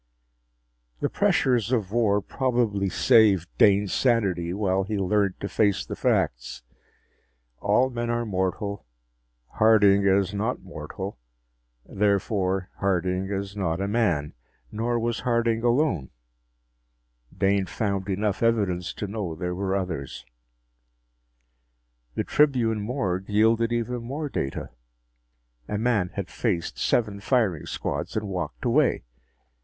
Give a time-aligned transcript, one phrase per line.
[0.99, 6.63] The pressures of war probably saved Dane's sanity while he learned to face the facts.
[7.59, 8.87] All men are mortal;
[9.49, 11.19] Harding is not mortal;
[11.85, 14.33] therefore, Harding is not a man!
[14.71, 16.09] Nor was Harding alone
[17.37, 20.25] Dane found enough evidence to know there were others.
[22.15, 24.71] The Tribune morgue yielded even more data.
[25.67, 29.03] A man had faced seven firing squads and walked away.